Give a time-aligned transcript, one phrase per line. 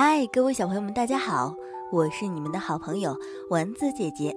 [0.00, 1.56] 嗨，各位小朋友们，大家好，
[1.90, 3.16] 我是你们的好朋友
[3.50, 4.32] 丸子姐姐。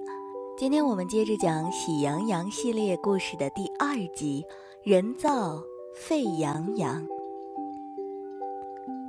[0.58, 4.44] 今天我们接着讲《喜羊羊》系列故事的第二集
[4.90, 5.62] 《人造
[5.94, 7.06] 沸羊羊》。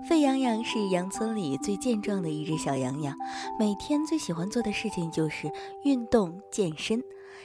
[0.07, 3.17] 沸羊羊是羊村里最健壮的一只小羊羊，
[3.59, 7.03] 每天最喜欢做的事情就是运动健身，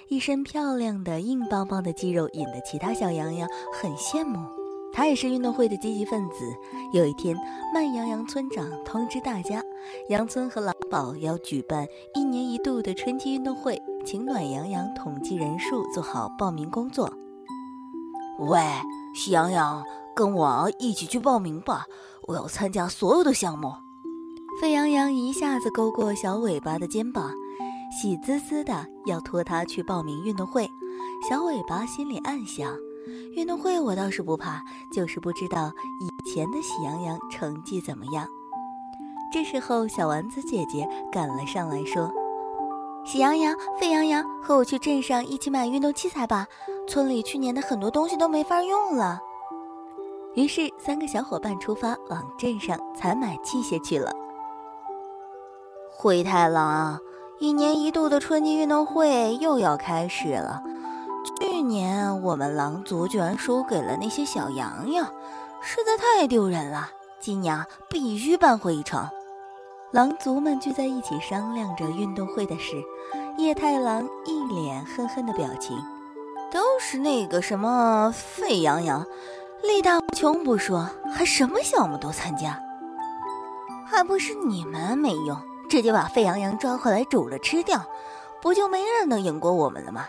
[0.08, 4.57] 一身漂亮的硬邦邦的肌肉引得其他小羊羊很羡慕。
[4.92, 6.52] 他也是运动会的积极分子。
[6.92, 7.36] 有一天，
[7.72, 9.62] 慢羊羊村长通知大家，
[10.08, 17.12] 羊村和狼堡要举办一年一度的春季运动会，请暖羊羊统计人数，做好报名工作。
[18.40, 18.60] 喂，
[19.14, 19.84] 喜羊羊，
[20.16, 21.84] 跟我一起去报名吧！
[22.26, 23.72] 我要参加所有的项目。
[24.60, 27.32] 沸羊羊一下子勾过小尾巴的肩膀，
[27.90, 30.68] 喜滋滋的要拖他去报名运动会。
[31.28, 32.76] 小尾巴心里暗想。
[33.34, 38.26] 运动会我倒是不怕，就是不知道以前的喜羊羊成绩怎么样。
[39.32, 42.10] 这时候，小丸子姐姐赶了上来，说
[43.04, 46.46] ：“喜羊羊、沸羊羊，和我去镇上一起买运动器材吧，
[46.86, 49.20] 村里去年的很多东西都没法用了。”
[50.34, 54.12] 于是，三个小伙伴出发往镇上采买器械去了。
[55.90, 56.98] 灰太狼，
[57.40, 60.62] 一年一度的春季运动会又要开始了。
[61.36, 65.06] 去年我们狼族居然输给了那些小羊羊，
[65.60, 66.88] 实在太丢人了。
[67.20, 69.08] 今年必须扳回一城。
[69.90, 72.82] 狼族们聚在一起商量着运动会的事。
[73.38, 75.76] 叶太狼一脸恨恨的表情，
[76.50, 79.06] 都是那个什么沸羊羊，
[79.62, 82.60] 力大无穷不说，还什么项目都参加，
[83.86, 85.40] 还不是你们没用，
[85.70, 87.80] 直接把沸羊羊抓回来煮了吃掉，
[88.42, 90.06] 不就没人能赢过我们了吗？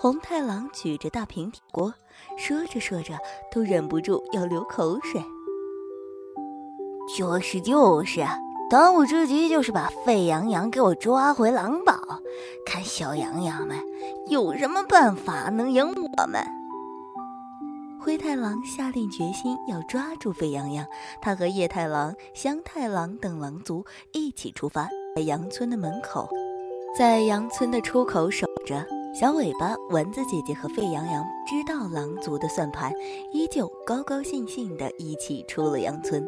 [0.00, 1.92] 红太狼举着大平底锅，
[2.36, 3.18] 说着说着
[3.50, 5.20] 都忍不住要流口水。
[7.16, 8.24] 就是就是，
[8.70, 11.98] 当务之急就是把沸羊羊给我抓回狼堡，
[12.64, 13.76] 看小羊羊们
[14.28, 16.46] 有什么办法能赢我们。
[18.00, 20.86] 灰太狼下定决心要抓住沸羊羊，
[21.20, 26.28] 他和叶太狼、香太狼等狼族一起出发，在羊村的门口，
[26.96, 28.86] 在羊村的出口守着。
[29.12, 32.92] 小尾巴、蚊子姐姐和沸羊羊知道狼族的算盘，
[33.32, 36.24] 依旧高高兴兴地一起出了羊村。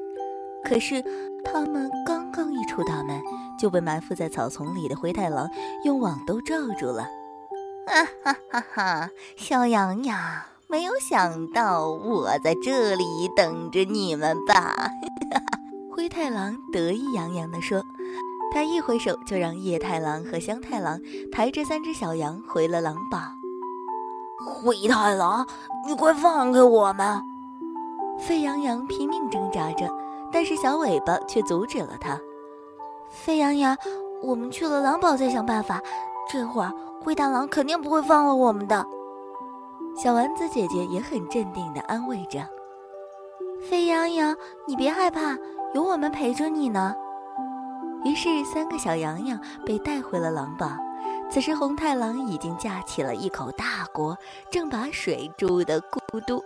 [0.64, 1.02] 可是，
[1.44, 3.20] 他们刚刚一出大门，
[3.58, 5.48] 就被埋伏在草丛里的灰太狼
[5.84, 7.06] 用网兜罩住了。
[7.86, 9.10] 哈哈哈哈！
[9.36, 10.18] 小羊羊，
[10.66, 13.04] 没有想到我在这里
[13.36, 14.90] 等着你们吧？
[15.94, 17.84] 灰太狼得意洋洋地说。
[18.52, 21.00] 他一挥手，就让叶太狼和香太狼
[21.30, 23.18] 抬着三只小羊回了狼堡。
[24.44, 25.46] 灰太狼，
[25.86, 27.22] 你快放开我们！
[28.18, 29.88] 沸羊羊拼命挣扎着，
[30.32, 32.18] 但是小尾巴却阻止了他。
[33.08, 33.76] 沸羊羊，
[34.22, 35.80] 我们去了狼堡再想办法。
[36.30, 36.72] 这会儿
[37.02, 38.86] 灰太狼肯定不会放了我们的。
[39.96, 42.46] 小丸子姐姐也很镇定地安慰着。
[43.68, 44.36] 沸羊羊，
[44.66, 45.36] 你别害怕，
[45.74, 46.94] 有我们陪着你呢。
[48.04, 50.70] 于是，三个小羊羊被带回了狼堡。
[51.30, 54.16] 此时，红太狼已经架起了一口大锅，
[54.50, 56.42] 正把水煮得咕嘟，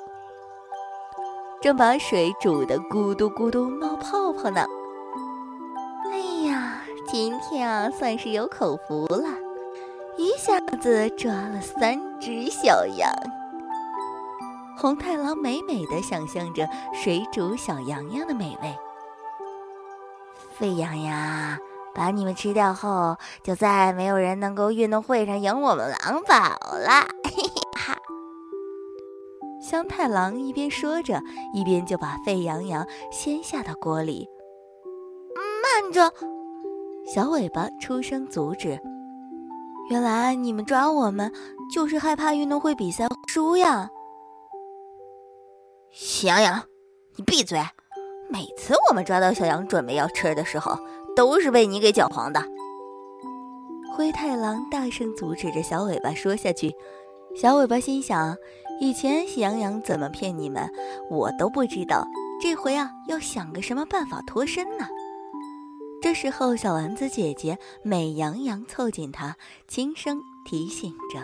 [1.63, 4.67] 正把水煮得咕嘟咕嘟冒泡泡呢。
[6.13, 9.29] 哎呀，今天啊，算是有口福了，
[10.19, 13.09] 一下子抓了三只小羊。
[14.77, 18.77] 红太狼美美的想象着水煮小羊羊的美味。
[20.59, 21.59] 沸羊羊，
[21.95, 26.35] 把你们吃掉后，就再没有人能够运动会上赢我们狼堡
[26.79, 27.07] 了。
[27.25, 27.97] 嘿嘿哈！
[29.61, 31.23] 香太狼一边说着，
[31.53, 34.29] 一边就把沸羊羊掀下到锅里。
[35.35, 36.13] 慢着！
[37.07, 38.81] 小尾巴出声阻止。
[39.91, 41.33] 原来你们抓我们，
[41.73, 43.91] 就是害怕运动会比赛输呀！
[45.91, 46.63] 喜羊羊，
[47.17, 47.59] 你闭嘴！
[48.35, 50.77] 每次我们抓到小羊准备要吃的时候，
[51.15, 52.43] 都是被你给搅黄的。
[53.95, 56.75] 灰太狼大声阻止着小尾巴说下去。
[57.37, 58.37] 小尾巴心想：
[58.81, 60.69] 以前喜羊羊怎么骗你们，
[61.09, 62.05] 我都不知道。
[62.43, 64.89] 这回啊，要想个什么办法脱身呢？
[66.03, 69.37] 这时候，小丸子姐姐美羊羊凑近他，
[69.69, 71.21] 轻声提醒着：“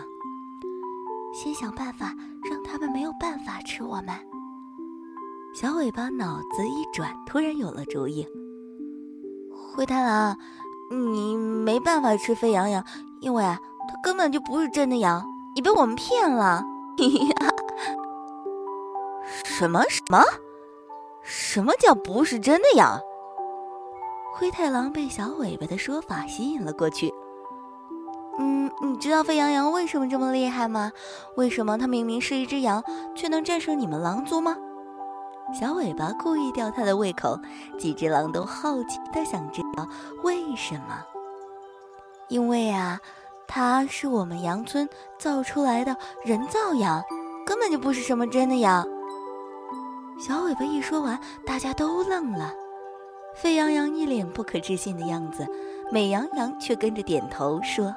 [1.35, 2.15] 先想办法，
[2.49, 4.15] 让他们没有办法吃我们。”
[5.53, 8.25] 小尾巴脑子一转，突然有了主意。
[9.75, 10.37] 灰太狼，
[10.89, 12.81] 你没办法吃沸羊羊，
[13.19, 13.59] 因为它
[14.01, 15.21] 根本就不是真的羊，
[15.53, 16.63] 你被我们骗了。
[19.43, 20.23] 什么什么？
[21.21, 22.97] 什么叫不是真的羊？
[24.33, 27.13] 灰太狼被小尾巴的说法吸引了过去。
[28.39, 30.93] 嗯，你知道沸羊羊为什么这么厉害吗？
[31.35, 32.81] 为什么它明明是一只羊，
[33.13, 34.55] 却能战胜你们狼族吗？
[35.53, 37.37] 小尾巴故意吊它的胃口，
[37.77, 39.87] 几只狼都好奇的想知道
[40.23, 41.03] 为什么。
[42.29, 42.99] 因为啊，
[43.47, 44.87] 它是我们羊村
[45.19, 47.03] 造出来的人造羊，
[47.45, 48.87] 根本就不是什么真的羊。
[50.17, 52.53] 小尾巴一说完，大家都愣了。
[53.35, 55.45] 沸羊羊一脸不可置信的样子，
[55.91, 57.93] 美羊羊却跟着点头说：“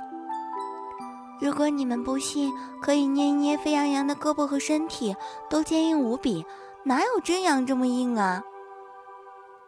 [1.40, 2.52] 如果你们不信，
[2.82, 5.14] 可以捏一捏沸羊羊的胳膊和身体，
[5.48, 6.44] 都坚硬无比，
[6.84, 8.42] 哪有真羊这么硬啊？”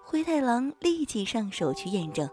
[0.05, 2.29] 灰太狼立即上手去验证，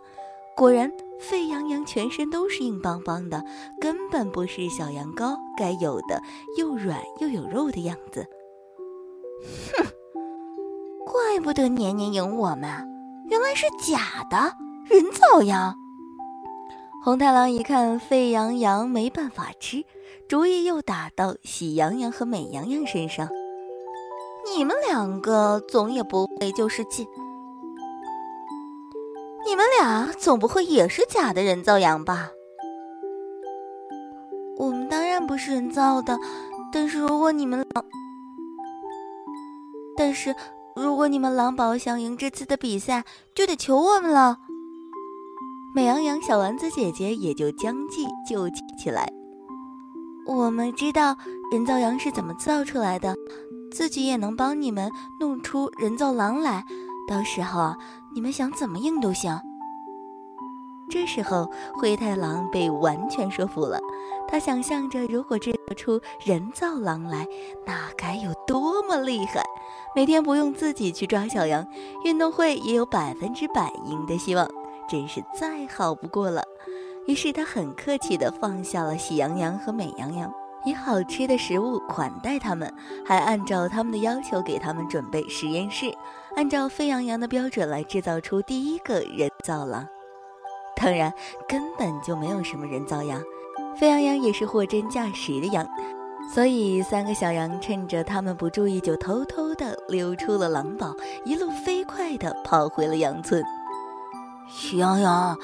[0.56, 3.44] 果然沸羊羊全身都是硬邦邦的，
[3.82, 6.22] 根本不是小羊羔该有的
[6.58, 8.28] 又软又有肉的样子。
[9.74, 9.86] 哼，
[11.06, 12.70] 怪不得年年赢我们。
[13.30, 15.76] 原来是假的人造羊。
[17.04, 19.84] 红太狼一看沸羊羊没办法吃，
[20.28, 23.28] 主意又打到喜羊羊和美羊羊身上。
[24.52, 27.06] 你们两个总也不会就是假，
[29.46, 32.32] 你们俩总不会也是假的人造羊吧？
[34.58, 36.18] 我们当然不是人造的，
[36.72, 37.86] 但是如果你们狼，
[39.96, 40.36] 但是。
[40.76, 43.06] 如果你们狼堡想赢这次的比赛，
[43.36, 44.40] 就得求我们了。
[45.76, 49.08] 美羊羊小丸子姐姐也就将计就计起来。
[50.26, 51.16] 我们知道
[51.52, 53.16] 人造羊是怎么造出来的，
[53.74, 54.90] 自己也能帮你们
[55.20, 56.64] 弄出人造狼来。
[57.10, 57.76] 到时候
[58.14, 59.38] 你们想怎么赢都行。
[60.90, 63.80] 这时候灰太狼被完全说服了，
[64.28, 67.26] 他想象着如果制造出人造狼来，
[67.66, 69.44] 那该有多么厉害！
[69.96, 71.66] 每天不用自己去抓小羊，
[72.04, 74.48] 运动会也有百分之百赢的希望，
[74.88, 76.44] 真是再好不过了。
[77.08, 80.32] 于是他很客气地放下了喜羊羊和美羊羊，
[80.66, 82.74] 以好吃的食物款待他们，
[83.06, 85.94] 还按照他们的要求给他们准备实验室，
[86.36, 89.86] 按照沸羊羊的标准来制造出第一个人造狼。
[90.76, 91.14] 当然，
[91.48, 93.22] 根本就没有什么人造羊，
[93.78, 95.68] 沸羊羊也是货真价实的羊。
[96.34, 100.96] 所以，三个小羊趁着他们不注意，就偷偷地溜出了狼堡，
[101.26, 103.44] 一路飞快地跑回了羊村。
[104.50, 105.38] 喜羊羊，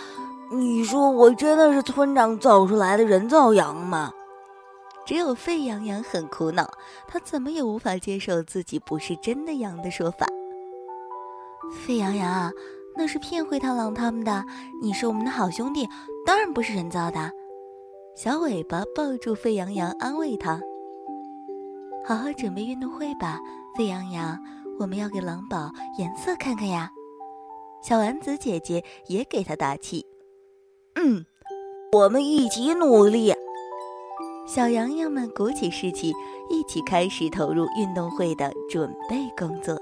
[0.51, 4.11] 你说我真的是村长造出来的人造羊吗？
[5.09, 6.71] 只有沸羊羊很苦恼，
[7.07, 10.27] 他怎么也无法接受自己不是真的羊的说法。
[11.71, 12.51] 沸羊羊，
[12.95, 14.45] 那是骗灰太狼他们的，
[14.83, 15.89] 你是我们的好兄弟，
[16.27, 17.31] 当然不是人造的。
[18.15, 20.61] 小尾巴抱住沸羊羊，安慰他。
[22.05, 23.39] 好好准备运动会吧，
[23.75, 24.37] 沸羊羊，
[24.79, 26.91] 我们要给狼堡颜色看看呀！
[27.81, 30.05] 小丸子姐姐也给他打气。
[30.93, 31.25] 嗯，
[31.93, 33.33] 我们一起努力。
[34.49, 36.11] 小羊羊们鼓起士气，
[36.49, 39.78] 一起开始投入运动会的准备工作。